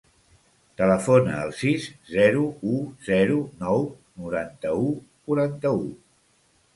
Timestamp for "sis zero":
1.57-2.45